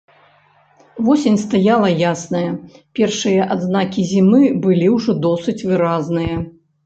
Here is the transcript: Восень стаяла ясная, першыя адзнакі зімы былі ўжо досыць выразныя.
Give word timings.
Восень 1.07 1.35
стаяла 1.41 1.89
ясная, 2.11 2.47
першыя 2.99 3.43
адзнакі 3.55 4.07
зімы 4.15 4.41
былі 4.63 4.87
ўжо 4.95 5.11
досыць 5.29 5.59
выразныя. 5.73 6.35